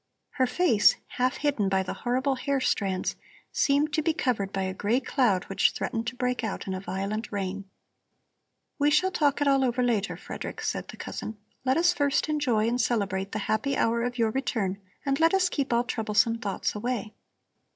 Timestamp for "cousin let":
10.97-11.77